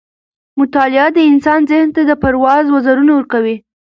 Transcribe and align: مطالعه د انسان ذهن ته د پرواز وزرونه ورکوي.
مطالعه 0.59 1.07
د 1.15 1.19
انسان 1.31 1.59
ذهن 1.71 1.87
ته 1.95 2.01
د 2.09 2.11
پرواز 2.21 2.65
وزرونه 2.69 3.11
ورکوي. 3.15 3.55